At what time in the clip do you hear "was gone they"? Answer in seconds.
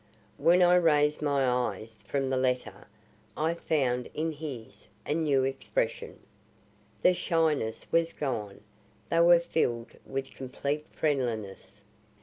7.91-9.19